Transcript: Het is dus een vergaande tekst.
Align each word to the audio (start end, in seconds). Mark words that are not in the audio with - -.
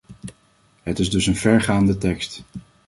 Het 0.83 0.99
is 0.99 1.09
dus 1.09 1.25
een 1.27 1.35
vergaande 1.35 1.97
tekst. 1.97 2.41